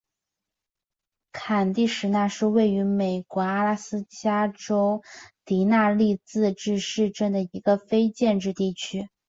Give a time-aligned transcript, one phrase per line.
[1.31, 5.03] 坎蒂什纳是位于美国阿拉斯加州
[5.45, 9.09] 迪纳利自治市镇的一个非建制地区。